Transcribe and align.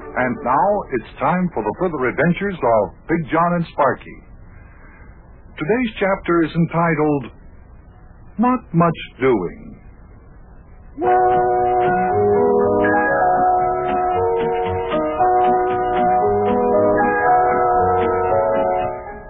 And 0.00 0.36
now 0.44 0.68
it's 0.94 1.18
time 1.18 1.50
for 1.54 1.62
the 1.62 1.74
further 1.80 2.08
adventures 2.08 2.54
of 2.54 2.82
Big 3.08 3.30
John 3.30 3.54
and 3.54 3.66
Sparkie. 3.66 4.22
Today's 5.58 5.92
chapter 5.98 6.42
is 6.44 6.50
entitled 6.54 7.24
Not 8.38 8.60
Much 8.74 8.98
Doing. 9.20 9.74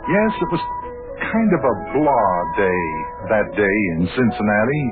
Yes, 0.09 0.33
it 0.41 0.49
was 0.53 0.63
kind 1.21 1.51
of 1.53 1.61
a 1.61 1.75
blah 1.97 2.37
day 2.57 2.85
that 3.29 3.47
day 3.57 3.77
in 3.97 4.09
Cincinnati, 4.09 4.85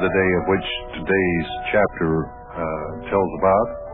the 0.00 0.08
day 0.08 0.30
of 0.40 0.42
which 0.48 0.68
today's 0.96 1.48
chapter 1.72 2.24
uh, 2.56 3.10
tells 3.12 3.30
about. 3.40 3.89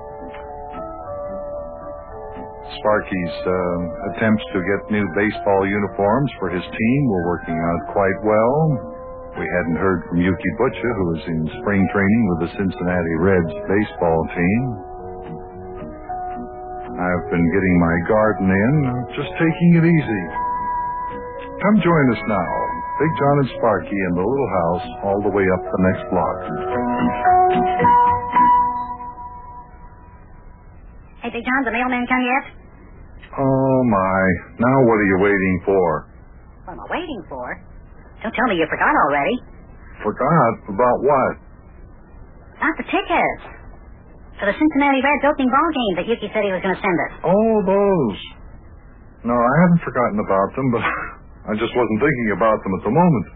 Sparkie's 2.82 3.36
uh, 3.46 3.54
attempts 4.14 4.44
to 4.52 4.58
get 4.58 4.80
new 4.90 5.06
baseball 5.14 5.62
uniforms 5.66 6.30
for 6.38 6.50
his 6.50 6.62
team 6.62 7.00
were 7.06 7.26
working 7.30 7.54
out 7.54 7.80
quite 7.94 8.18
well. 8.26 8.58
We 9.38 9.46
hadn't 9.60 9.78
heard 9.78 10.00
from 10.08 10.18
Yuki 10.18 10.50
Butcher, 10.58 10.90
who 10.96 11.06
was 11.12 11.22
in 11.28 11.40
spring 11.60 11.82
training 11.92 12.22
with 12.32 12.38
the 12.48 12.50
Cincinnati 12.56 13.14
Reds 13.20 13.54
baseball 13.68 14.20
team. 14.32 14.62
I've 16.96 17.26
been 17.28 17.46
getting 17.52 17.76
my 17.76 17.96
garden 18.08 18.48
in, 18.48 18.74
just 19.12 19.28
taking 19.36 19.70
it 19.76 19.84
easy. 19.84 20.24
Come 21.60 21.76
join 21.84 22.06
us 22.16 22.22
now, 22.24 22.52
Big 22.98 23.12
John 23.20 23.36
and 23.44 23.50
Sparkie 23.60 24.00
in 24.08 24.12
the 24.16 24.24
little 24.24 24.50
house 24.64 24.86
all 25.04 25.20
the 25.20 25.32
way 25.36 25.44
up 25.44 25.62
the 25.68 25.82
next 25.92 26.04
block. 26.08 26.38
Hey, 31.20 31.28
Big 31.28 31.44
John, 31.44 31.60
the 31.68 31.72
mailman 31.76 32.06
come 32.08 32.24
yet? 32.24 32.55
Oh 33.36 33.78
my, 33.84 34.20
now 34.58 34.76
what 34.88 34.96
are 34.96 35.08
you 35.12 35.18
waiting 35.20 35.56
for? 35.68 36.08
What 36.64 36.72
am 36.74 36.80
I 36.80 36.88
waiting 36.88 37.22
for? 37.28 37.46
Don't 38.24 38.32
tell 38.32 38.48
me 38.48 38.56
you 38.56 38.66
forgot 38.68 38.90
already. 39.06 39.36
Forgot 40.00 40.52
about 40.72 40.98
what? 41.04 41.32
Not 42.64 42.74
the 42.80 42.86
tickets. 42.88 43.44
For 44.40 44.48
the 44.48 44.56
Cincinnati 44.56 45.00
Reds 45.00 45.24
opening 45.28 45.48
ball 45.52 45.70
game 45.72 45.94
that 46.00 46.06
Yuki 46.08 46.28
said 46.32 46.44
he 46.44 46.52
was 46.52 46.60
going 46.64 46.76
to 46.76 46.80
send 46.80 46.96
us. 47.08 47.12
Oh, 47.24 47.54
those. 47.64 48.20
No, 49.24 49.32
I 49.36 49.54
haven't 49.64 49.80
forgotten 49.84 50.18
about 50.20 50.48
them, 50.56 50.66
but 50.72 50.84
I 51.48 51.52
just 51.56 51.72
wasn't 51.76 51.98
thinking 52.00 52.28
about 52.36 52.60
them 52.64 52.72
at 52.76 52.82
the 52.84 52.92
moment. 52.92 53.26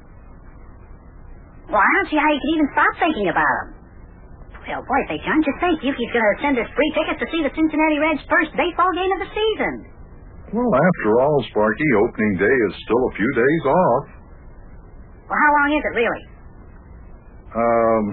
Well, 1.73 1.81
I 1.81 1.91
don't 2.01 2.09
see 2.13 2.21
how 2.21 2.29
you 2.29 2.41
could 2.41 2.53
even 2.57 2.69
stop 2.73 2.93
thinking 3.01 3.29
about 3.33 3.49
them. 3.65 3.69
Well, 4.71 4.87
boy, 4.87 5.03
Big 5.11 5.19
John, 5.27 5.43
just 5.43 5.59
think 5.59 5.83
Yuki's 5.83 6.13
going 6.15 6.23
to 6.23 6.37
send 6.47 6.55
us 6.63 6.69
free 6.79 6.91
tickets 6.95 7.19
to 7.19 7.27
see 7.35 7.43
the 7.43 7.51
Cincinnati 7.59 7.99
Reds' 7.99 8.23
first 8.31 8.55
baseball 8.55 8.87
game 8.95 9.11
of 9.19 9.21
the 9.27 9.31
season. 9.35 9.75
Well, 10.55 10.71
after 10.71 11.11
all, 11.19 11.37
Sparkie, 11.51 11.93
opening 12.07 12.39
day 12.39 12.57
is 12.71 12.73
still 12.87 13.03
a 13.11 13.13
few 13.19 13.31
days 13.35 13.63
off. 13.67 14.05
Well, 15.27 15.39
how 15.43 15.51
long 15.59 15.69
is 15.75 15.83
it, 15.83 15.95
really? 15.99 16.23
Um, 17.51 18.05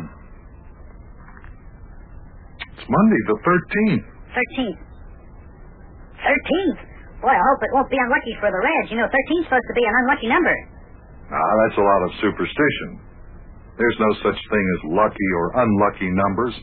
it's 2.73 2.87
Monday 2.89 3.21
the 3.29 3.37
13th. 3.45 4.05
Thirteenth. 4.33 4.81
Thirteenth? 6.25 6.79
Boy, 7.21 7.33
I 7.33 7.41
hope 7.53 7.61
it 7.65 7.73
won't 7.73 7.89
be 7.89 7.97
unlucky 8.01 8.33
for 8.41 8.49
the 8.49 8.61
Reds. 8.61 8.89
You 8.93 8.97
know, 9.01 9.09
thirteen's 9.09 9.45
supposed 9.49 9.65
to 9.69 9.75
be 9.77 9.85
an 9.85 9.93
unlucky 10.05 10.29
number. 10.29 10.53
Ah, 11.33 11.53
that's 11.65 11.77
a 11.77 11.85
lot 11.85 12.01
of 12.05 12.09
superstition. 12.21 12.89
There's 13.77 13.99
no 14.01 14.11
such 14.25 14.39
thing 14.49 14.65
as 14.77 14.81
lucky 14.89 15.29
or 15.37 15.45
unlucky 15.61 16.09
numbers. 16.09 16.55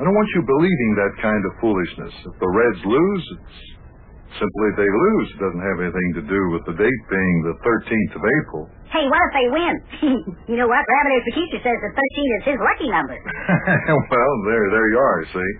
I 0.00 0.04
don't 0.04 0.16
want 0.16 0.28
you 0.34 0.40
believing 0.48 0.92
that 0.96 1.12
kind 1.20 1.42
of 1.44 1.52
foolishness. 1.60 2.14
If 2.32 2.34
the 2.40 2.48
Reds 2.48 2.82
lose, 2.88 3.24
it's 3.36 3.60
simply 4.40 4.68
they 4.80 4.88
lose. 4.88 5.28
It 5.36 5.40
doesn't 5.44 5.64
have 5.68 5.78
anything 5.84 6.10
to 6.16 6.24
do 6.24 6.40
with 6.56 6.64
the 6.64 6.76
date 6.80 7.02
being 7.12 7.36
the 7.44 7.56
13th 7.60 8.12
of 8.16 8.22
April. 8.24 8.62
Hey, 8.88 9.04
what 9.04 9.20
if 9.20 9.32
they 9.36 9.48
win? 9.52 9.74
you 10.52 10.56
know 10.56 10.68
what? 10.68 10.80
Rabbit 10.80 11.28
Teacher 11.36 11.60
says 11.60 11.76
the 11.84 11.92
13 11.92 12.36
is 12.40 12.42
his 12.56 12.60
lucky 12.60 12.88
number. 12.88 13.16
well, 14.12 14.34
there, 14.48 14.64
there 14.72 14.88
you 14.92 14.98
are. 14.98 15.20
See. 15.28 15.52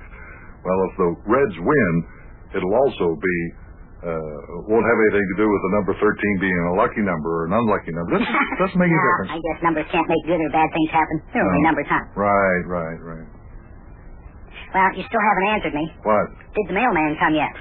Well, 0.65 0.81
if 0.89 0.93
the 0.97 1.11
Reds 1.29 1.59
win, 1.61 1.93
it'll 2.57 2.77
also 2.77 3.21
be 3.21 3.37
uh, 4.03 4.67
won't 4.67 4.83
have 4.87 4.99
anything 5.07 5.27
to 5.33 5.37
do 5.39 5.47
with 5.47 5.63
the 5.67 5.73
number 5.79 5.93
13 5.99 6.11
being 6.43 6.59
a 6.71 6.75
lucky 6.75 7.03
number 7.07 7.31
or 7.31 7.43
an 7.47 7.55
unlucky 7.55 7.95
number. 7.95 8.19
This 8.19 8.27
doesn't 8.63 8.79
make 8.79 8.91
any 8.91 8.99
Well, 8.99 9.07
difference. 9.15 9.31
I 9.35 9.41
guess 9.43 9.59
numbers 9.63 9.87
can't 9.95 10.09
make 10.11 10.23
good 10.27 10.41
or 10.43 10.51
bad 10.51 10.69
things 10.75 10.91
happen. 10.91 11.17
They're 11.31 11.47
only 11.47 11.63
No. 11.63 11.69
numbers, 11.71 11.89
huh? 11.89 12.03
Right, 12.19 12.65
right, 12.67 12.99
right. 13.01 13.29
Well, 14.75 14.91
you 14.97 15.05
still 15.07 15.21
haven't 15.23 15.47
answered 15.55 15.75
me. 15.77 15.85
What? 16.03 16.27
Did 16.57 16.65
the 16.69 16.77
mailman 16.77 17.17
come 17.21 17.35
yet? 17.37 17.53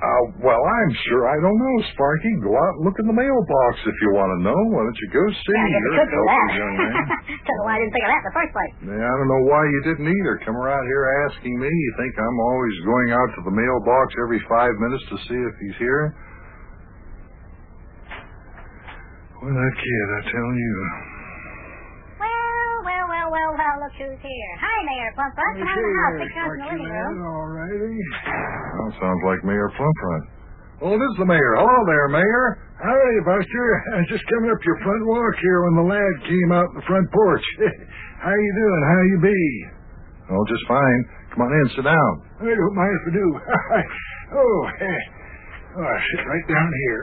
Uh, 0.00 0.24
well, 0.40 0.62
I'm 0.64 0.92
sure 1.12 1.28
I 1.28 1.36
don't 1.44 1.60
know, 1.60 1.76
Sparkie. 1.92 2.36
Go 2.40 2.56
out 2.56 2.72
and 2.80 2.88
look 2.88 2.96
in 2.96 3.04
the 3.04 3.12
mailbox 3.12 3.72
if 3.84 3.92
you 4.00 4.16
want 4.16 4.32
to 4.32 4.38
know. 4.48 4.56
Why 4.72 4.80
don't 4.88 4.96
you 4.96 5.08
go 5.12 5.24
see? 5.28 5.52
Yeah, 5.52 5.60
I 5.60 5.68
guess 5.68 5.76
I 5.76 5.92
You're 5.92 6.00
a 6.00 6.08
do 6.08 6.20
that. 6.24 6.32
healthy 6.40 6.56
young 6.56 6.74
man. 6.80 6.94
Don't 7.44 7.56
know 7.60 7.64
why 7.68 7.72
I 7.76 7.78
didn't 7.84 7.92
think 7.92 8.04
of 8.08 8.10
that 8.16 8.20
in 8.24 8.28
the 8.32 8.36
first 8.40 8.52
place. 8.56 8.72
Yeah, 8.96 9.04
I 9.04 9.14
don't 9.20 9.28
know 9.28 9.44
why 9.44 9.62
you 9.68 9.80
didn't 9.92 10.08
either. 10.08 10.34
Come 10.48 10.56
around 10.56 10.84
here 10.88 11.04
asking 11.28 11.52
me. 11.60 11.68
You 11.68 11.92
think 12.00 12.12
I'm 12.16 12.38
always 12.48 12.76
going 12.88 13.08
out 13.12 13.28
to 13.36 13.40
the 13.44 13.52
mailbox 13.52 14.06
every 14.24 14.40
five 14.48 14.72
minutes 14.80 15.04
to 15.12 15.16
see 15.28 15.36
if 15.36 15.54
he's 15.68 15.76
here? 15.76 16.16
Well, 19.44 19.52
that 19.52 19.74
kid, 19.76 20.06
I 20.16 20.20
tell 20.32 20.50
you. 20.56 20.74
Well, 23.60 23.76
look 23.84 23.92
who's 24.00 24.16
here. 24.24 24.52
Hi, 24.56 24.76
Mayor 24.88 25.12
Plumfront. 25.12 25.60
Come 25.60 25.68
on 25.68 25.76
in 25.76 25.84
the 25.84 26.00
house. 26.00 26.16
Big 26.16 26.32
John's 26.32 26.56
in 26.56 26.64
the 26.64 26.68
living 26.80 26.88
room. 26.96 27.28
All 27.28 27.44
righty. 27.52 27.92
Well, 27.92 28.88
sounds 28.96 29.20
like 29.28 29.44
Mayor 29.44 29.68
Plumfront. 29.76 30.24
Oh, 30.80 30.96
it 30.96 31.02
is 31.04 31.14
the 31.20 31.28
mayor. 31.28 31.52
Hello 31.60 31.76
there, 31.84 32.08
Mayor. 32.08 32.44
Howdy, 32.80 33.20
Buster. 33.20 33.68
I 33.92 33.96
was 34.00 34.08
just 34.16 34.24
coming 34.32 34.48
up 34.48 34.56
your 34.64 34.80
front 34.80 35.04
walk 35.04 35.36
here 35.44 35.60
when 35.68 35.76
the 35.76 35.84
lad 35.92 36.14
came 36.24 36.50
out 36.56 36.72
the 36.72 36.80
front 36.88 37.04
porch. 37.12 37.44
How 38.24 38.32
you 38.32 38.52
doing? 38.64 38.80
How 38.88 39.00
you 39.12 39.18
be? 39.28 39.40
Oh, 40.32 40.40
just 40.48 40.64
fine. 40.64 41.00
Come 41.36 41.44
on 41.44 41.52
in, 41.52 41.68
sit 41.76 41.84
down. 41.84 42.12
I 42.40 42.48
don't 42.48 42.76
mind 42.80 42.96
if 42.96 43.04
oh, 43.12 43.12
oh, 43.12 43.12
I 43.12 43.12
do. 43.12 43.28
oh, 44.40 44.56
oh, 45.76 45.84
I'll 45.84 46.00
sit 46.16 46.24
right 46.24 46.46
down 46.48 46.70
here. 46.88 47.00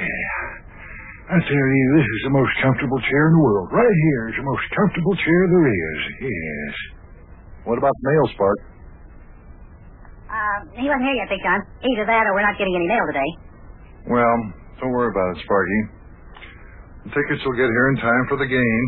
I 1.26 1.36
tell 1.42 1.66
you, 1.74 1.86
this 1.98 2.06
is 2.06 2.20
the 2.30 2.34
most 2.38 2.52
comfortable 2.62 3.00
chair 3.02 3.22
in 3.26 3.32
the 3.34 3.42
world. 3.42 3.66
Right 3.74 3.98
here 4.14 4.22
is 4.30 4.36
the 4.38 4.46
most 4.46 4.62
comfortable 4.78 5.14
chair 5.18 5.40
there 5.50 5.66
is. 5.66 6.00
Yes. 6.22 6.74
What 7.66 7.78
about 7.82 7.90
the 7.98 8.04
mail, 8.14 8.24
Spark? 8.38 8.58
Um, 10.30 10.60
he 10.78 10.86
wasn't 10.86 11.02
here 11.02 11.18
yet, 11.18 11.26
Big 11.26 11.42
John. 11.42 11.60
Either 11.82 12.06
that 12.06 12.22
or 12.30 12.32
we're 12.38 12.46
not 12.46 12.54
getting 12.54 12.78
any 12.78 12.86
mail 12.86 13.04
today. 13.10 13.30
Well, 14.06 14.36
don't 14.78 14.94
worry 14.94 15.10
about 15.10 15.34
it, 15.34 15.42
Sparkie. 15.42 15.82
The 17.06 17.10
tickets 17.10 17.42
will 17.42 17.58
get 17.58 17.66
here 17.74 17.88
in 17.90 17.98
time 17.98 18.24
for 18.30 18.38
the 18.38 18.46
game. 18.46 18.86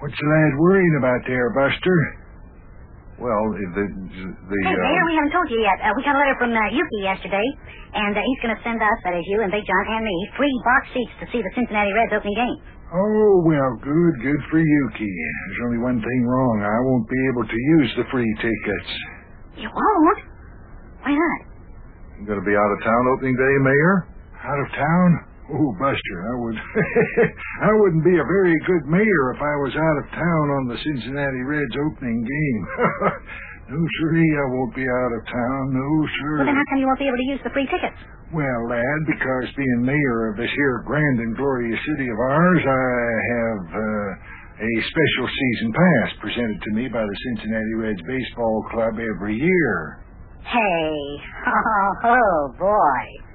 What's 0.00 0.16
the 0.16 0.24
lad 0.24 0.52
worrying 0.56 0.96
about 0.96 1.20
there, 1.28 1.52
Buster? 1.52 1.96
Well, 3.20 3.52
the 3.52 3.84
the, 3.84 3.84
Hey, 4.64 4.72
uh, 4.72 4.80
Mayor, 4.80 5.04
we 5.04 5.14
haven't 5.20 5.34
told 5.36 5.48
you 5.52 5.60
yet. 5.60 5.76
Uh, 5.84 5.92
we 5.92 6.00
got 6.00 6.16
a 6.16 6.20
letter 6.24 6.40
from 6.40 6.56
uh, 6.56 6.60
Yuki 6.72 7.04
yesterday, 7.04 7.44
and 7.92 8.16
uh, 8.16 8.20
he's 8.24 8.40
going 8.40 8.56
to 8.56 8.62
send 8.64 8.80
us, 8.80 8.96
that 9.04 9.12
is 9.12 9.24
you 9.28 9.44
and 9.44 9.52
Big 9.52 9.60
John 9.68 9.84
and 9.92 10.00
me, 10.00 10.16
free 10.40 10.56
box 10.64 10.88
seats 10.96 11.12
to 11.20 11.26
see 11.28 11.44
the 11.44 11.52
Cincinnati 11.52 11.92
Reds 11.92 12.16
opening 12.16 12.32
game. 12.32 12.58
Oh, 12.90 13.44
well, 13.44 13.70
good, 13.84 14.14
good 14.24 14.42
for 14.48 14.58
Yuki. 14.58 15.04
There's 15.06 15.62
only 15.68 15.78
one 15.84 16.00
thing 16.00 16.20
wrong. 16.24 16.64
I 16.64 16.78
won't 16.88 17.06
be 17.06 17.20
able 17.30 17.44
to 17.44 17.58
use 17.78 17.90
the 18.00 18.08
free 18.08 18.32
tickets. 18.40 18.90
You 19.60 19.68
won't? 19.68 20.20
Why 21.04 21.12
not? 21.12 21.38
you 22.18 22.24
going 22.24 22.40
to 22.40 22.48
be 22.48 22.56
out 22.56 22.70
of 22.72 22.78
town 22.82 23.02
opening 23.14 23.36
day, 23.36 23.54
Mayor? 23.62 23.94
Out 24.42 24.60
of 24.64 24.68
town? 24.72 25.08
Oh, 25.50 25.74
Buster, 25.82 26.16
I 26.30 26.34
would 26.38 26.58
I 27.70 27.72
wouldn't 27.74 28.06
be 28.06 28.14
a 28.14 28.26
very 28.30 28.54
good 28.70 28.86
mayor 28.86 29.24
if 29.34 29.40
I 29.42 29.54
was 29.66 29.74
out 29.74 29.96
of 29.98 30.06
town 30.14 30.46
on 30.54 30.64
the 30.70 30.78
Cincinnati 30.78 31.42
Reds 31.42 31.74
opening 31.90 32.22
game. 32.22 32.62
no, 33.74 33.78
sirree, 33.98 34.30
I 34.30 34.46
won't 34.54 34.74
be 34.78 34.86
out 34.86 35.10
of 35.10 35.22
town. 35.26 35.62
No, 35.74 35.90
sir. 36.22 36.32
Well, 36.38 36.46
then 36.46 36.54
how 36.54 36.66
come 36.70 36.78
you 36.78 36.86
won't 36.86 37.02
be 37.02 37.10
able 37.10 37.18
to 37.18 37.28
use 37.34 37.42
the 37.42 37.50
free 37.50 37.66
tickets? 37.66 37.98
Well, 38.30 38.60
lad, 38.70 39.00
because 39.10 39.50
being 39.58 39.82
mayor 39.82 40.30
of 40.30 40.38
this 40.38 40.54
here 40.54 40.86
grand 40.86 41.18
and 41.18 41.34
glorious 41.34 41.82
city 41.82 42.06
of 42.06 42.18
ours, 42.22 42.62
I 42.62 42.86
have 43.34 43.64
uh, 43.74 44.10
a 44.62 44.72
special 44.86 45.26
season 45.26 45.74
pass 45.74 46.08
presented 46.22 46.62
to 46.62 46.70
me 46.78 46.86
by 46.86 47.02
the 47.02 47.16
Cincinnati 47.26 47.74
Reds 47.74 48.02
Baseball 48.06 48.62
Club 48.70 48.94
every 49.02 49.34
year. 49.34 49.98
Hey. 50.46 50.94
Oh, 51.42 51.90
oh 52.06 52.54
boy. 52.54 53.29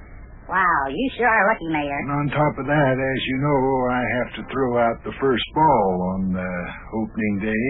Wow, 0.46 0.80
you 0.94 1.06
sure 1.18 1.26
are 1.26 1.44
lucky, 1.50 1.66
Mayor. 1.74 1.98
And 2.06 2.12
on 2.22 2.26
top 2.30 2.54
of 2.54 2.66
that, 2.70 2.94
as 2.94 3.20
you 3.26 3.36
know, 3.42 3.58
I 3.90 4.02
have 4.22 4.30
to 4.38 4.42
throw 4.46 4.78
out 4.78 4.96
the 5.02 5.10
first 5.18 5.42
ball 5.58 5.90
on 6.14 6.22
uh, 6.38 6.46
opening 7.02 7.34
day. 7.42 7.68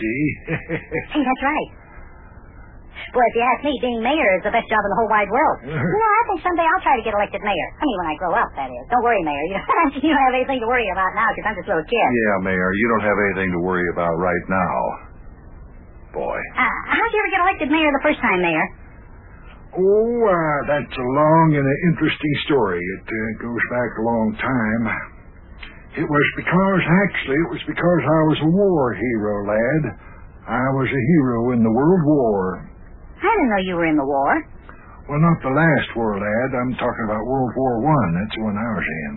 See? 0.00 0.22
Hey, 1.12 1.20
that's 1.20 1.44
right. 1.44 1.70
Well, 3.12 3.24
if 3.28 3.34
you 3.36 3.44
ask 3.44 3.60
me, 3.64 3.72
being 3.84 4.00
mayor 4.00 4.28
is 4.36 4.42
the 4.44 4.52
best 4.52 4.64
job 4.68 4.80
in 4.80 4.90
the 4.92 4.98
whole 4.98 5.12
wide 5.12 5.28
world. 5.28 5.56
you 5.68 5.76
know, 5.76 6.10
I 6.16 6.22
think 6.32 6.40
someday 6.40 6.64
I'll 6.64 6.80
try 6.84 6.96
to 6.96 7.04
get 7.04 7.12
elected 7.12 7.44
mayor. 7.44 7.68
I 7.76 7.82
mean, 7.84 7.96
when 8.00 8.08
I 8.12 8.16
grow 8.16 8.32
up, 8.32 8.48
that 8.56 8.68
is. 8.72 8.84
Don't 8.88 9.04
worry, 9.04 9.20
Mayor. 9.20 9.44
You 9.52 9.56
don't, 9.60 9.92
you 10.04 10.10
don't 10.16 10.24
have 10.32 10.36
anything 10.36 10.60
to 10.64 10.68
worry 10.68 10.88
about 10.92 11.12
now 11.12 11.28
because 11.36 11.46
I'm 11.52 11.56
just 11.60 11.68
a 11.68 11.76
little 11.76 11.84
kid. 11.88 12.08
Yeah, 12.16 12.34
Mayor, 12.48 12.70
you 12.72 12.86
don't 12.96 13.04
have 13.04 13.18
anything 13.28 13.52
to 13.56 13.60
worry 13.60 13.86
about 13.92 14.16
right 14.16 14.44
now. 14.48 14.76
Boy. 16.16 16.40
Uh, 16.56 16.64
how 16.64 17.04
you 17.12 17.18
ever 17.20 17.30
get 17.32 17.40
elected 17.44 17.68
mayor 17.68 17.92
the 17.92 18.04
first 18.04 18.20
time, 18.24 18.40
Mayor? 18.40 18.66
Oh, 19.76 20.16
uh, 20.24 20.58
that's 20.72 20.96
a 20.96 21.08
long 21.12 21.52
and 21.52 21.66
an 21.68 21.80
interesting 21.92 22.34
story. 22.48 22.80
It 22.80 23.04
uh, 23.04 23.44
goes 23.44 23.64
back 23.68 23.90
a 24.00 24.04
long 24.08 24.28
time. 24.40 24.84
It 26.00 26.08
was 26.08 26.26
because, 26.36 26.82
actually, 27.04 27.36
it 27.36 27.50
was 27.52 27.64
because 27.68 28.02
I 28.04 28.20
was 28.32 28.38
a 28.40 28.50
war 28.52 28.96
hero, 28.96 29.34
lad. 29.48 29.82
I 30.48 30.66
was 30.80 30.88
a 30.88 31.02
hero 31.12 31.52
in 31.52 31.60
the 31.60 31.72
World 31.72 32.04
War. 32.08 32.68
I 33.20 33.28
didn't 33.28 33.50
know 33.52 33.62
you 33.68 33.76
were 33.76 33.88
in 33.88 33.96
the 34.00 34.04
war. 34.04 34.30
Well, 35.08 35.20
not 35.20 35.38
the 35.44 35.52
last 35.52 35.88
war, 35.96 36.16
lad. 36.20 36.50
I'm 36.56 36.74
talking 36.80 37.04
about 37.04 37.24
World 37.28 37.52
War 37.56 37.74
One. 37.84 38.10
That's 38.16 38.34
the 38.36 38.44
one 38.44 38.56
I 38.56 38.70
was 38.76 38.88
in. 38.88 39.12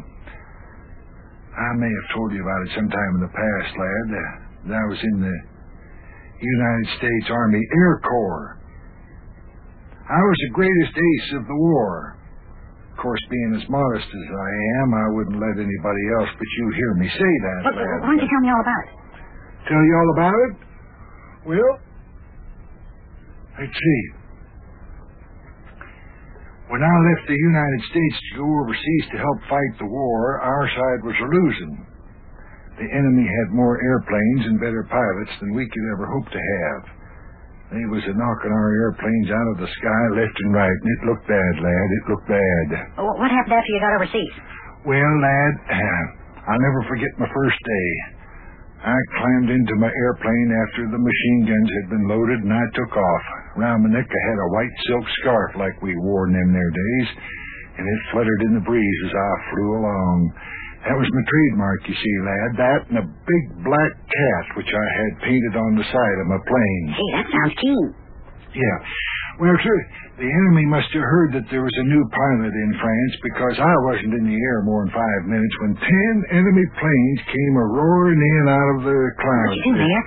I 1.56 1.72
may 1.80 1.92
have 1.92 2.10
told 2.16 2.32
you 2.32 2.44
about 2.44 2.62
it 2.68 2.72
sometime 2.76 3.12
in 3.16 3.22
the 3.28 3.36
past, 3.36 3.72
lad. 3.76 4.08
Uh, 4.12 4.76
I 4.76 4.86
was 4.92 5.00
in 5.04 5.18
the 5.24 5.38
United 6.40 6.88
States 7.00 7.28
Army 7.32 7.64
Air 7.64 8.00
Corps. 8.04 8.60
I 10.10 10.18
was 10.20 10.38
the 10.50 10.54
greatest 10.58 10.94
ace 10.98 11.30
of 11.38 11.46
the 11.46 11.56
war. 11.56 12.18
Of 12.92 12.98
course, 12.98 13.22
being 13.30 13.54
as 13.62 13.70
modest 13.70 14.10
as 14.10 14.28
I 14.34 14.50
am, 14.84 14.88
I 14.94 15.08
wouldn't 15.16 15.40
let 15.40 15.56
anybody 15.56 16.04
else 16.20 16.30
but 16.36 16.50
you 16.58 16.66
hear 16.76 16.92
me 17.00 17.08
say 17.14 17.32
that, 17.46 17.60
What, 17.64 17.76
lad. 17.78 17.98
why 18.04 18.08
don't 18.12 18.20
you 18.20 18.28
tell 18.28 18.44
me 18.44 18.50
all 18.52 18.60
about 18.66 18.82
it? 18.84 18.92
Tell 19.70 19.84
you 19.86 19.94
all 19.96 20.10
about 20.18 20.36
it? 20.36 20.52
Well, 21.48 21.72
let's 23.62 23.78
see. 23.78 24.02
When 26.70 26.84
I 26.84 26.96
left 27.14 27.26
the 27.26 27.40
United 27.40 27.82
States 27.90 28.18
to 28.20 28.32
go 28.42 28.46
overseas 28.46 29.06
to 29.14 29.18
help 29.18 29.40
fight 29.50 29.74
the 29.80 29.90
war, 29.90 30.42
our 30.42 30.66
side 30.70 31.02
was 31.06 31.18
losing. 31.18 31.86
The 32.78 32.90
enemy 32.94 33.26
had 33.26 33.56
more 33.58 33.82
airplanes 33.82 34.46
and 34.46 34.60
better 34.60 34.86
pilots 34.90 35.34
than 35.42 35.56
we 35.56 35.66
could 35.66 35.86
ever 35.98 36.06
hope 36.06 36.30
to 36.30 36.38
have. 36.42 36.82
They 37.70 37.86
was 37.86 38.02
a 38.10 38.16
knocking 38.18 38.50
our 38.54 38.70
airplanes 38.82 39.30
out 39.30 39.48
of 39.54 39.58
the 39.62 39.70
sky 39.70 40.04
left 40.18 40.38
and 40.42 40.52
right, 40.58 40.74
and 40.74 40.90
it 40.90 41.02
looked 41.06 41.28
bad, 41.30 41.54
lad. 41.62 41.88
It 41.94 42.06
looked 42.10 42.28
bad. 42.30 42.68
Wh- 42.98 43.18
What 43.22 43.30
happened 43.30 43.54
after 43.62 43.70
you 43.70 43.80
got 43.82 43.94
overseas? 43.94 44.34
Well, 44.90 45.14
lad, 45.22 45.54
I'll 46.50 46.64
never 46.66 46.82
forget 46.90 47.14
my 47.22 47.30
first 47.30 47.60
day. 47.62 47.90
I 48.80 48.98
climbed 49.22 49.50
into 49.54 49.76
my 49.78 49.92
airplane 49.92 50.50
after 50.66 50.88
the 50.90 50.98
machine 50.98 51.42
guns 51.46 51.70
had 51.84 51.88
been 51.94 52.06
loaded, 52.10 52.40
and 52.48 52.54
I 52.56 52.66
took 52.74 52.94
off. 52.96 53.26
Round 53.60 53.84
my 53.86 53.92
neck, 53.92 54.08
I 54.08 54.22
had 54.34 54.40
a 54.40 54.52
white 54.56 54.76
silk 54.88 55.06
scarf 55.22 55.50
like 55.60 55.76
we 55.84 55.94
wore 56.00 56.26
in 56.26 56.34
them 56.34 56.50
there 56.56 56.74
days, 56.74 57.08
and 57.78 57.86
it 57.86 58.00
fluttered 58.10 58.42
in 58.50 58.54
the 58.56 58.66
breeze 58.66 59.00
as 59.06 59.14
I 59.14 59.30
flew 59.52 59.70
along. 59.78 60.18
That 60.88 60.96
was 60.96 61.10
my 61.12 61.24
trademark, 61.28 61.80
you 61.88 61.96
see, 61.96 62.16
lad. 62.24 62.50
That 62.56 62.80
and 62.90 62.98
a 63.04 63.08
big 63.08 63.44
black 63.68 63.94
cat 64.00 64.46
which 64.56 64.72
I 64.72 64.86
had 64.96 65.12
painted 65.28 65.54
on 65.60 65.76
the 65.76 65.84
side 65.84 66.18
of 66.24 66.28
my 66.32 66.40
plane. 66.48 66.84
Gee, 66.96 67.12
that 67.20 67.28
sounds 67.28 67.56
keen. 67.60 67.88
Yeah. 68.56 68.78
Well, 69.40 69.56
sir, 69.56 69.78
the 70.20 70.28
enemy 70.28 70.68
must 70.68 70.92
have 70.92 71.08
heard 71.08 71.32
that 71.40 71.48
there 71.48 71.64
was 71.64 71.78
a 71.80 71.88
new 71.88 72.04
pilot 72.12 72.52
in 72.52 72.72
France 72.76 73.14
because 73.24 73.56
I 73.64 73.76
wasn't 73.88 74.20
in 74.20 74.28
the 74.28 74.36
air 74.36 74.68
more 74.68 74.84
than 74.84 74.92
five 74.92 75.22
minutes 75.32 75.56
when 75.64 75.80
ten 75.80 76.14
enemy 76.44 76.68
planes 76.76 77.20
came 77.24 77.54
a 77.56 77.66
roaring 77.72 78.20
in 78.20 78.44
out 78.52 78.70
of 78.76 78.80
the 78.84 79.00
clouds. 79.16 79.60
What'd 79.64 79.80
you? 79.80 80.02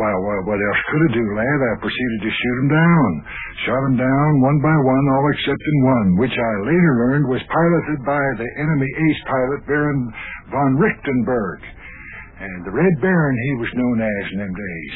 Well, 0.00 0.18
what, 0.24 0.40
what 0.48 0.56
else 0.56 0.80
could 0.88 1.04
I 1.04 1.10
do, 1.20 1.26
lad? 1.36 1.58
I 1.68 1.72
proceeded 1.84 2.20
to 2.24 2.32
shoot 2.32 2.56
'em 2.64 2.70
down. 2.72 3.08
Shot 3.68 3.82
'em 3.92 3.96
down 4.00 4.30
one 4.40 4.58
by 4.64 4.76
one, 4.80 5.04
all 5.20 5.26
excepting 5.36 5.78
one, 5.84 6.08
which 6.24 6.32
I 6.32 6.52
later 6.64 6.92
learned 7.04 7.28
was 7.28 7.44
piloted 7.44 8.00
by 8.08 8.24
the 8.40 8.48
enemy 8.56 8.88
ace 8.88 9.20
pilot 9.28 9.68
Baron 9.68 10.00
von 10.48 10.80
Richtenberg. 10.80 11.60
And 12.40 12.64
the 12.64 12.72
Red 12.72 12.94
Baron 13.04 13.36
he 13.36 13.52
was 13.60 13.68
known 13.76 14.00
as 14.00 14.24
in 14.32 14.38
them 14.38 14.54
days. 14.56 14.94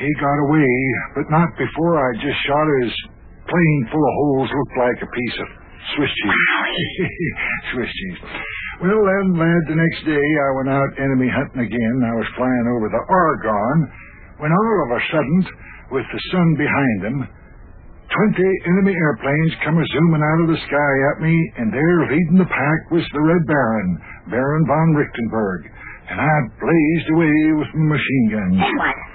He 0.00 0.10
got 0.20 0.38
away, 0.48 0.72
but 1.14 1.26
not 1.30 1.50
before 1.58 2.00
I 2.00 2.08
just 2.18 2.38
shot 2.46 2.66
his 2.82 2.92
plane 3.50 3.82
full 3.90 4.04
of 4.04 4.14
holes 4.24 4.50
looked 4.50 4.76
like 4.78 4.98
a 5.02 5.10
piece 5.10 5.36
of 5.42 5.48
Swiss 5.96 6.12
cheese. 6.12 7.10
Swiss 7.74 7.90
cheese. 7.90 8.20
Well, 8.80 9.02
then, 9.04 9.36
lad, 9.36 9.62
the 9.68 9.76
next 9.76 10.00
day 10.08 10.16
I 10.16 10.48
went 10.56 10.70
out 10.72 10.88
enemy 10.96 11.28
hunting 11.28 11.68
again. 11.68 11.96
I 12.00 12.16
was 12.16 12.28
flying 12.36 12.66
over 12.72 12.88
the 12.88 13.04
Argonne 13.04 13.82
when 14.40 14.52
all 14.52 14.78
of 14.88 14.96
a 14.96 15.00
sudden, 15.12 15.38
with 15.92 16.06
the 16.08 16.22
sun 16.32 16.48
behind 16.56 16.98
them, 17.04 17.18
twenty 18.08 18.50
enemy 18.72 18.96
airplanes 18.96 19.52
come 19.64 19.76
a 19.76 19.84
zooming 19.84 20.24
out 20.24 20.40
of 20.44 20.48
the 20.48 20.62
sky 20.64 20.92
at 21.12 21.20
me, 21.20 21.34
and 21.60 21.68
there 21.68 22.08
leading 22.08 22.40
the 22.40 22.48
pack 22.48 22.80
was 22.90 23.04
the 23.12 23.20
Red 23.20 23.44
Baron, 23.44 23.90
Baron 24.32 24.64
von 24.64 24.88
Richtenberg, 24.96 25.68
and 26.08 26.18
I 26.20 26.34
blazed 26.56 27.08
away 27.12 27.36
with 27.60 27.70
my 27.76 28.00
machine 28.00 28.26
guns. 28.32 28.56
Then 28.64 28.76
what? 28.80 29.09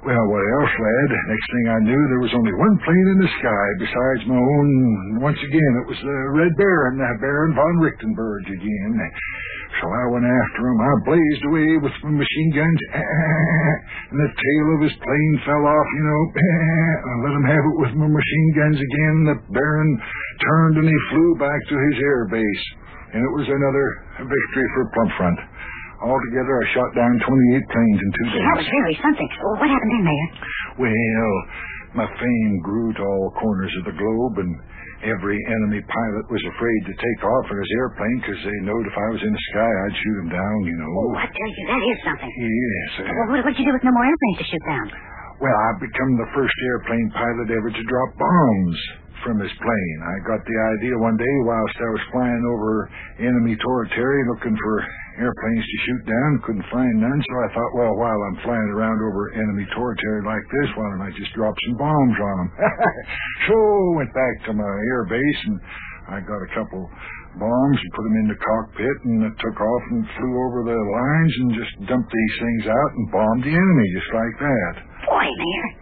Well, 0.00 0.26
what 0.32 0.40
else, 0.40 0.74
lad? 0.80 1.10
Next 1.28 1.48
thing 1.52 1.66
I 1.68 1.80
knew, 1.84 2.02
there 2.08 2.24
was 2.24 2.32
only 2.32 2.56
one 2.56 2.72
plane 2.88 3.08
in 3.12 3.20
the 3.20 3.32
sky 3.36 3.66
besides 3.84 4.32
my 4.32 4.40
own. 4.40 4.68
Once 5.20 5.36
again, 5.36 5.72
it 5.84 5.92
was 5.92 6.00
the 6.00 6.18
Red 6.40 6.56
Baron, 6.56 6.96
that 7.04 7.20
Baron 7.20 7.52
von 7.52 7.76
Richtenberg 7.84 8.48
again. 8.48 8.96
So 9.76 9.92
I 9.92 10.04
went 10.08 10.24
after 10.24 10.62
him. 10.72 10.80
I 10.80 10.92
blazed 11.04 11.44
away 11.52 11.68
with 11.84 11.92
my 12.00 12.16
machine 12.16 12.50
guns, 12.56 12.80
and 14.08 14.16
the 14.24 14.32
tail 14.32 14.66
of 14.72 14.88
his 14.88 14.96
plane 15.04 15.34
fell 15.44 15.64
off, 15.68 15.88
you 15.92 16.04
know. 16.08 16.22
I 17.04 17.12
let 17.20 17.36
him 17.36 17.46
have 17.52 17.64
it 17.68 17.76
with 17.84 17.94
my 18.00 18.08
machine 18.08 18.50
guns 18.56 18.80
again. 18.80 19.16
The 19.28 19.36
Baron 19.52 19.90
turned 20.40 20.76
and 20.80 20.88
he 20.88 20.98
flew 21.12 21.30
back 21.36 21.60
to 21.68 21.76
his 21.76 21.96
air 22.00 22.24
base. 22.32 22.64
And 23.12 23.20
it 23.20 23.32
was 23.36 23.52
another 23.52 23.86
victory 24.16 24.68
for 24.72 24.82
Plumfront. 24.96 25.40
Altogether, 26.00 26.54
I 26.60 26.66
shot 26.72 26.90
down 26.96 27.12
28 27.20 27.72
planes 27.76 27.98
in 28.00 28.08
two 28.16 28.28
days. 28.32 28.40
that 28.40 28.56
was 28.56 28.70
really 28.72 28.96
something. 29.04 29.28
Well, 29.44 29.56
what 29.60 29.68
happened 29.68 29.92
then, 29.92 30.04
Mayor? 30.08 30.28
Well, 30.80 31.32
my 32.00 32.08
fame 32.16 32.52
grew 32.64 32.88
to 32.96 33.02
all 33.04 33.28
corners 33.36 33.74
of 33.82 33.92
the 33.92 33.96
globe, 34.00 34.34
and 34.40 34.50
every 35.04 35.36
enemy 35.36 35.80
pilot 35.84 36.24
was 36.32 36.40
afraid 36.56 36.80
to 36.88 36.94
take 36.96 37.20
off 37.20 37.46
in 37.52 37.56
his 37.60 37.72
airplane 37.84 38.16
because 38.24 38.40
they 38.48 38.58
knowed 38.64 38.84
if 38.88 38.96
I 38.96 39.08
was 39.12 39.20
in 39.20 39.32
the 39.32 39.44
sky, 39.52 39.70
I'd 39.84 39.96
shoot 40.00 40.16
him 40.24 40.30
down, 40.32 40.56
you 40.64 40.76
know. 40.80 40.88
Oh, 40.88 41.12
I 41.20 41.28
tell 41.28 41.50
you, 41.52 41.64
that 41.68 41.82
is 41.84 41.98
something. 42.08 42.32
Yes. 42.32 42.90
uh, 42.96 43.02
Well, 43.04 43.28
what, 43.36 43.44
what'd 43.44 43.58
you 43.60 43.66
do 43.68 43.74
with 43.76 43.84
no 43.84 43.92
more 43.92 44.06
airplanes 44.08 44.38
to 44.40 44.46
shoot 44.48 44.64
down? 44.68 44.86
well, 45.40 45.56
I've 45.68 45.80
become 45.80 46.10
the 46.20 46.28
first 46.36 46.52
airplane 46.72 47.08
pilot 47.16 47.48
ever 47.48 47.70
to 47.72 47.82
drop 47.88 48.10
bombs 48.16 48.76
from 49.24 49.40
his 49.40 49.52
plane. 49.56 49.98
I 50.02 50.16
got 50.26 50.40
the 50.44 50.58
idea 50.76 50.94
one 50.98 51.16
day 51.16 51.34
whilst 51.44 51.76
I 51.76 51.90
was 51.92 52.04
flying 52.12 52.44
over 52.48 52.70
enemy 53.20 53.54
territory 53.56 54.20
looking 54.32 54.56
for 54.56 54.74
airplanes 55.20 55.64
to 55.64 55.76
shoot 55.84 56.02
down. 56.08 56.30
Couldn't 56.46 56.68
find 56.72 56.94
none, 57.00 57.20
so 57.20 57.34
I 57.44 57.48
thought, 57.52 57.72
well, 57.76 57.94
while 58.00 58.20
I'm 58.30 58.38
flying 58.44 58.70
around 58.72 58.98
over 59.04 59.36
enemy 59.36 59.66
territory 59.76 60.22
like 60.24 60.46
this, 60.48 60.68
why 60.76 60.86
don't 60.88 61.04
I 61.04 61.12
just 61.12 61.32
drop 61.36 61.54
some 61.68 61.76
bombs 61.76 62.18
on 62.18 62.36
them? 62.40 62.50
so 63.48 63.56
went 64.00 64.12
back 64.16 64.34
to 64.48 64.52
my 64.56 64.74
air 64.96 65.04
base 65.08 65.40
and 65.48 65.56
I 66.10 66.18
got 66.24 66.40
a 66.40 66.50
couple 66.56 66.88
bombs 67.38 67.78
and 67.78 67.90
put 67.94 68.04
them 68.08 68.16
in 68.24 68.28
the 68.32 68.40
cockpit 68.40 68.96
and 69.06 69.22
took 69.38 69.58
off 69.60 69.84
and 69.94 70.02
flew 70.18 70.34
over 70.48 70.60
the 70.66 70.74
lines 70.74 71.34
and 71.38 71.48
just 71.54 71.72
dumped 71.86 72.10
these 72.10 72.36
things 72.40 72.64
out 72.66 72.90
and 72.96 73.04
bombed 73.12 73.42
the 73.44 73.54
enemy 73.54 73.86
just 73.94 74.10
like 74.10 74.36
that. 74.42 74.72
Boy, 75.06 75.28
Mayor. 75.28 75.79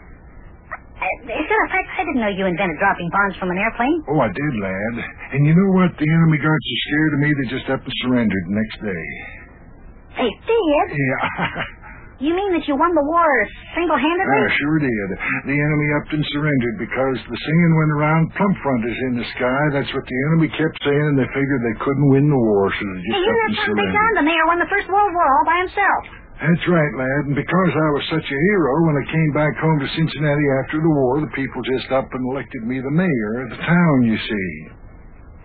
Uh, 0.98 1.06
as 1.06 1.18
a 1.30 1.46
matter 1.46 1.62
of 1.62 1.70
fact, 1.70 1.88
I 1.94 2.02
didn't 2.02 2.20
know 2.26 2.32
you 2.34 2.44
invented 2.50 2.74
dropping 2.82 3.08
bombs 3.14 3.34
from 3.38 3.54
an 3.54 3.58
airplane. 3.58 3.98
Oh, 4.10 4.18
I 4.18 4.28
did, 4.34 4.52
lad. 4.58 4.94
And 5.38 5.46
you 5.46 5.54
know 5.54 5.70
what? 5.78 5.94
The 5.94 6.08
enemy 6.10 6.38
got 6.42 6.58
so 6.58 6.74
scared 6.90 7.12
of 7.14 7.18
me 7.22 7.28
they 7.38 7.46
just 7.54 7.66
up 7.70 7.80
and 7.86 7.94
surrendered 8.02 8.44
the 8.50 8.56
next 8.58 8.76
day. 8.82 9.06
They 10.18 10.30
did? 10.42 10.86
Yeah, 10.90 11.62
You 12.18 12.34
mean 12.34 12.50
that 12.50 12.66
you 12.66 12.74
won 12.74 12.90
the 12.98 13.06
war 13.06 13.30
single-handedly? 13.78 14.26
I 14.42 14.50
sure 14.58 14.78
did. 14.82 15.08
The 15.46 15.54
enemy 15.54 15.86
upped 16.02 16.10
and 16.18 16.26
surrendered 16.34 16.76
because 16.82 17.14
the 17.30 17.38
singing 17.46 17.72
went 17.78 17.92
around, 17.94 18.22
Plumfront 18.34 18.82
is 18.90 18.98
in 19.06 19.22
the 19.22 19.26
sky. 19.38 19.62
That's 19.70 19.86
what 19.94 20.02
the 20.02 20.18
enemy 20.26 20.50
kept 20.50 20.82
saying, 20.82 21.06
and 21.14 21.16
they 21.22 21.30
figured 21.30 21.60
they 21.62 21.78
couldn't 21.78 22.08
win 22.10 22.26
the 22.26 22.34
war, 22.42 22.74
so 22.74 22.82
they 22.82 22.98
just 23.06 23.22
you 23.22 23.22
up 23.22 23.38
and 23.38 23.54
surrendered. 23.70 23.94
time. 23.94 24.14
The 24.18 24.26
mayor 24.26 24.44
won 24.50 24.58
the 24.58 24.66
First 24.66 24.90
World 24.90 25.14
War 25.14 25.30
all 25.30 25.46
by 25.46 25.58
himself. 25.62 26.02
That's 26.38 26.66
right, 26.70 26.94
lad. 26.94 27.22
And 27.26 27.34
because 27.34 27.72
I 27.74 27.88
was 27.98 28.04
such 28.14 28.22
a 28.22 28.38
hero, 28.46 28.72
when 28.86 28.94
I 28.94 29.06
came 29.10 29.32
back 29.34 29.54
home 29.58 29.78
to 29.82 29.88
Cincinnati 29.90 30.46
after 30.62 30.78
the 30.78 30.86
war, 30.86 31.18
the 31.18 31.34
people 31.34 31.58
just 31.66 31.90
up 31.90 32.06
and 32.14 32.22
elected 32.30 32.62
me 32.62 32.78
the 32.78 32.94
mayor 32.94 33.42
of 33.42 33.50
the 33.50 33.58
town, 33.58 33.96
you 34.06 34.14
see. 34.14 34.48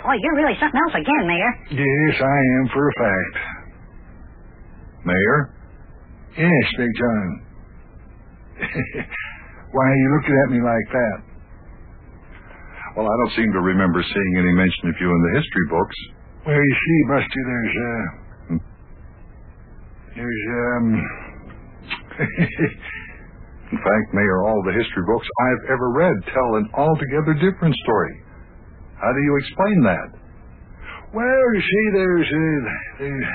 Boy, 0.05 0.13
you're 0.21 0.37
really 0.37 0.53
something 0.61 0.77
else 0.85 0.93
again, 0.93 1.23
Mayor. 1.25 1.51
Yes, 1.81 2.15
I 2.21 2.39
am 2.61 2.65
for 2.69 2.83
a 2.85 2.93
fact. 2.99 3.35
Mayor? 5.07 5.37
Yes, 6.37 6.65
Big 6.77 6.93
John. 6.93 7.29
Why 9.73 9.85
are 9.89 9.97
you 9.97 10.09
looking 10.21 10.37
at 10.45 10.49
me 10.53 10.59
like 10.61 10.87
that? 10.93 11.17
Well, 12.93 13.09
I 13.09 13.15
don't 13.25 13.33
seem 13.33 13.49
to 13.49 13.61
remember 13.65 14.03
seeing 14.05 14.33
any 14.37 14.53
mention 14.53 14.93
of 14.93 14.95
you 15.01 15.09
in 15.09 15.21
the 15.25 15.33
history 15.41 15.67
books. 15.73 15.97
Well, 16.45 16.61
you 16.61 16.75
see, 16.85 16.99
Buster, 17.09 17.41
there's, 17.49 17.75
uh, 17.81 18.05
there's, 20.15 20.43
um, 20.77 20.85
In 23.73 23.79
fact, 23.81 24.07
Mayor, 24.13 24.45
all 24.45 24.61
the 24.69 24.73
history 24.77 25.01
books 25.09 25.25
I've 25.25 25.73
ever 25.73 25.89
read 25.97 26.13
tell 26.29 26.49
an 26.61 26.69
altogether 26.77 27.33
different 27.41 27.73
story. 27.83 28.13
How 29.01 29.09
do 29.11 29.21
you 29.21 29.33
explain 29.41 29.77
that? 29.89 30.07
well, 31.13 31.45
you 31.53 31.61
see, 31.61 31.85
there's, 31.93 32.29
uh, 32.29 32.61
there's, 33.01 33.27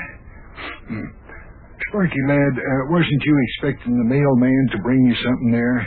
Sparkie, 1.91 2.23
lad, 2.27 2.53
uh, 2.59 2.81
wasn't 2.91 3.21
you 3.23 3.35
expecting 3.51 3.95
the 3.99 4.07
mailman 4.07 4.63
to 4.71 4.77
bring 4.83 4.99
you 5.07 5.15
something 5.23 5.51
there? 5.51 5.79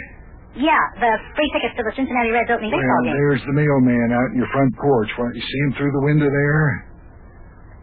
Yeah, 0.56 0.80
the 1.00 1.12
free 1.36 1.48
tickets 1.56 1.76
to 1.80 1.84
the 1.84 1.92
Cincinnati 1.96 2.28
Reds 2.32 2.48
opening 2.52 2.72
baseball 2.72 2.84
Well, 2.84 3.04
game. 3.08 3.16
there's 3.16 3.44
the 3.48 3.56
mailman 3.56 4.08
out 4.12 4.28
in 4.32 4.40
your 4.40 4.48
front 4.52 4.72
porch. 4.76 5.08
Why, 5.16 5.32
you 5.32 5.40
see 5.40 5.60
him 5.68 5.72
through 5.80 5.92
the 5.96 6.04
window 6.04 6.28
there? 6.28 6.91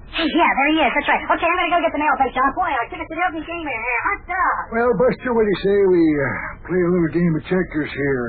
Hey, 0.10 0.26
yeah, 0.36 0.50
there 0.52 0.70
he 0.74 0.78
is. 0.84 0.92
That's 0.92 1.10
right. 1.10 1.24
Okay, 1.24 1.48
I'm 1.48 1.58
gonna 1.60 1.72
go 1.74 1.80
get 1.86 1.94
the 1.94 2.02
mail, 2.02 2.16
Big 2.20 2.34
John. 2.34 2.50
Boy, 2.58 2.72
our 2.74 2.86
tickets 2.92 3.08
to 3.08 3.16
the 3.16 3.24
opening 3.30 3.46
game 3.46 3.66
are 3.68 3.82
here. 3.86 4.02
Hot 4.10 4.22
dog. 4.28 4.62
Well, 4.74 4.92
Buster, 5.00 5.32
what 5.38 5.46
do 5.46 5.52
you 5.54 5.62
say 5.64 5.76
we 5.86 6.04
uh, 6.04 6.30
play 6.68 6.82
a 6.82 6.90
little 6.90 7.14
game 7.14 7.34
of 7.38 7.44
checkers 7.46 7.92
here? 7.94 8.28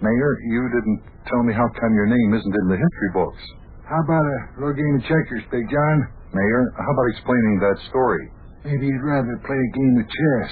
Mayor, 0.00 0.32
you 0.48 0.60
didn't 0.70 1.00
tell 1.28 1.42
me 1.42 1.52
how 1.52 1.66
come 1.80 1.92
your 1.96 2.06
name 2.06 2.30
isn't 2.36 2.54
in 2.54 2.66
the 2.68 2.78
history 2.78 3.10
books. 3.16 3.42
How 3.88 4.00
about 4.00 4.24
a 4.24 4.38
little 4.60 4.76
game 4.76 4.96
of 4.96 5.04
checkers, 5.08 5.44
Big 5.52 5.66
John? 5.68 5.96
Mayor, 6.32 6.62
how 6.76 6.90
about 6.92 7.08
explaining 7.14 7.56
that 7.60 7.78
story? 7.90 8.24
Maybe 8.64 8.86
you'd 8.86 9.04
rather 9.04 9.36
play 9.44 9.56
a 9.60 9.70
game 9.76 9.94
of 10.00 10.06
chess. 10.08 10.50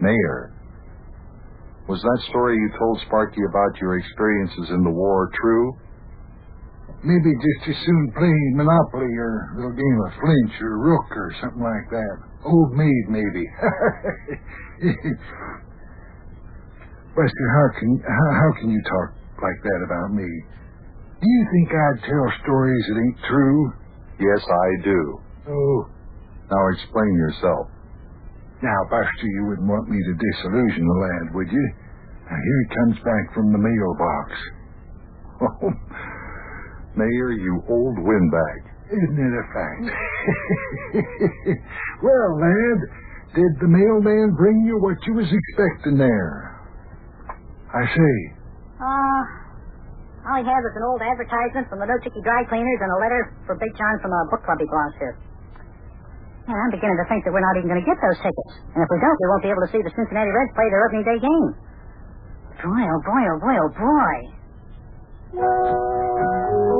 Mayor, 0.00 0.52
was 1.88 2.00
that 2.00 2.20
story 2.30 2.56
you 2.56 2.70
told 2.78 3.00
Sparkie 3.08 3.44
about 3.48 3.80
your 3.80 3.96
experiences 3.98 4.68
in 4.70 4.84
the 4.84 4.90
war 4.92 5.30
true? 5.40 5.72
Maybe 7.04 7.30
just 7.36 7.68
as 7.68 7.78
soon 7.84 8.02
play 8.16 8.32
Monopoly 8.56 9.12
or 9.12 9.32
a 9.52 9.56
little 9.60 9.76
game 9.76 9.98
of 10.08 10.12
flinch 10.24 10.54
or 10.64 10.78
rook 10.80 11.04
or 11.12 11.28
something 11.44 11.60
like 11.60 11.86
that. 11.92 12.16
Old 12.48 12.72
maid, 12.72 13.04
maybe. 13.12 13.44
Buster, 17.14 17.46
how 17.54 17.66
can 17.78 17.90
how, 18.02 18.28
how 18.40 18.50
can 18.60 18.70
you 18.70 18.82
talk 18.82 19.08
like 19.42 19.60
that 19.62 19.80
about 19.86 20.10
me? 20.16 20.26
Do 20.26 21.26
you 21.28 21.42
think 21.52 21.68
I'd 21.70 22.00
tell 22.08 22.26
stories 22.42 22.84
that 22.88 22.98
ain't 22.98 23.20
true? 23.28 23.72
Yes, 24.18 24.42
I 24.44 24.68
do. 24.84 25.00
Oh, 25.48 25.78
Now 26.50 26.62
explain 26.74 27.14
yourself. 27.16 27.68
now, 28.62 28.80
Buster, 28.90 29.28
you 29.28 29.44
wouldn't 29.48 29.68
want 29.68 29.88
me 29.88 29.98
to 30.00 30.12
disillusion 30.16 30.84
the 30.88 30.98
lad, 31.04 31.34
would 31.36 31.50
you? 31.52 31.66
Now, 32.30 32.36
here 32.40 32.58
he 32.64 32.68
comes 32.74 32.96
back 33.04 33.24
from 33.34 33.52
the 33.52 33.58
mailbox. 33.60 34.28
Oh, 35.44 35.68
Mayor, 36.96 37.32
you 37.34 37.58
old 37.68 37.98
windbag. 37.98 38.60
Isn't 38.92 39.18
it 39.18 39.34
a 39.34 39.44
fact? 39.50 39.82
well, 42.06 42.28
lad, 42.38 42.78
did 43.34 43.50
the 43.58 43.66
mailman 43.66 44.36
bring 44.38 44.62
you 44.62 44.78
what 44.78 44.94
you 45.08 45.14
was 45.18 45.26
expecting 45.26 45.98
there? 45.98 46.54
I 47.74 47.82
say, 47.90 48.14
Uh, 48.78 49.22
all 50.30 50.38
he 50.38 50.46
had 50.46 50.62
was 50.62 50.74
an 50.78 50.86
old 50.86 51.02
advertisement 51.02 51.66
from 51.66 51.82
the 51.82 51.86
No 51.90 51.98
Chicky 52.04 52.22
Dry 52.22 52.46
Cleaners 52.46 52.78
and 52.80 52.92
a 52.94 52.98
letter 53.02 53.34
for 53.48 53.58
Big 53.58 53.74
John 53.74 53.98
from 53.98 54.14
a 54.14 54.20
book 54.30 54.44
club 54.46 54.60
he 54.62 54.66
belongs 54.70 54.94
to. 55.02 55.08
Yeah, 56.46 56.54
I'm 56.60 56.70
beginning 56.70 57.00
to 57.00 57.06
think 57.10 57.24
that 57.24 57.32
we're 57.32 57.40
not 57.42 57.56
even 57.58 57.72
going 57.72 57.80
to 57.82 57.88
get 57.88 57.96
those 58.04 58.20
tickets. 58.20 58.52
And 58.76 58.84
if 58.84 58.88
we 58.92 59.00
don't, 59.00 59.16
we 59.18 59.26
won't 59.32 59.42
be 59.42 59.48
able 59.50 59.64
to 59.66 59.72
see 59.72 59.80
the 59.82 59.90
Cincinnati 59.96 60.28
Reds 60.30 60.52
play 60.54 60.68
their 60.70 60.84
opening 60.86 61.02
day 61.08 61.18
game. 61.18 61.48
Boy, 62.62 62.82
oh 62.84 63.00
boy, 63.02 63.22
oh 63.32 63.38
boy, 63.40 63.56
oh 63.58 63.70
boy. 63.74 64.16
Boy. 65.40 66.73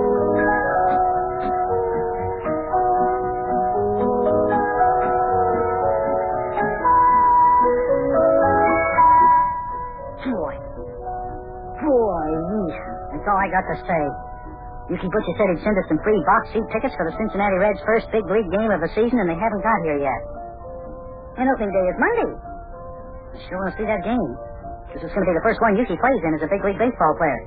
Got 13.55 13.65
to 13.71 13.77
say. 13.87 14.03
Yuki 14.91 15.09
Butcher 15.09 15.35
said 15.39 15.47
he'd 15.55 15.63
send 15.65 15.79
us 15.79 15.87
some 15.89 16.03
free 16.03 16.19
box 16.27 16.51
seat 16.53 16.67
tickets 16.75 16.93
for 16.99 17.07
the 17.09 17.15
Cincinnati 17.17 17.57
Reds' 17.57 17.81
first 17.87 18.11
big 18.11 18.27
league 18.27 18.51
game 18.51 18.69
of 18.69 18.83
the 18.83 18.91
season, 18.93 19.17
and 19.23 19.31
they 19.31 19.39
haven't 19.39 19.63
got 19.63 19.79
here 19.87 19.97
yet. 20.03 20.21
And 21.41 21.49
opening 21.49 21.73
day 21.73 21.87
is 21.89 21.97
Monday. 21.97 22.31
I 22.35 23.37
sure 23.49 23.59
want 23.63 23.73
to 23.73 23.77
see 23.81 23.89
that 23.89 24.03
game. 24.05 24.31
This 24.93 25.03
is 25.03 25.11
going 25.11 25.25
to 25.27 25.31
be 25.31 25.37
the 25.39 25.47
first 25.47 25.59
one 25.59 25.75
Yuki 25.75 25.97
plays 25.99 26.23
in 26.23 26.37
as 26.39 26.43
a 26.45 26.51
big 26.51 26.63
league 26.63 26.79
baseball 26.79 27.15
player. 27.19 27.41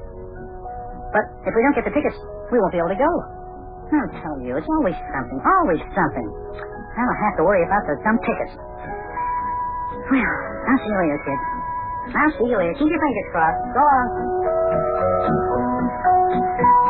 But 1.16 1.24
if 1.48 1.54
we 1.56 1.62
don't 1.64 1.76
get 1.78 1.88
the 1.88 1.96
tickets, 1.96 2.18
we 2.52 2.60
won't 2.60 2.76
be 2.76 2.82
able 2.82 2.92
to 2.92 3.00
go. 3.00 3.12
I'll 3.88 4.12
tell 4.20 4.36
you, 4.44 4.52
it's 4.60 4.68
always 4.68 4.98
something, 5.16 5.40
always 5.40 5.80
something. 5.96 6.28
I 6.98 7.02
don't 7.08 7.22
have 7.24 7.36
to 7.40 7.44
worry 7.48 7.64
about 7.64 7.84
the 7.88 7.96
dumb 8.04 8.20
tickets. 8.20 8.54
Well, 10.12 10.28
I'll 10.68 10.82
see 10.84 10.92
you 10.92 11.00
later, 11.00 11.20
kid. 11.24 11.40
I'll 12.18 12.34
see 12.36 12.48
you 12.52 12.58
later. 12.60 12.76
Keep 12.76 12.90
your 12.92 13.00
fingers 13.00 13.28
crossed. 13.32 13.62
Go 13.72 13.84
on. 13.86 14.08
Thank 16.58 16.68
you. 16.68 16.87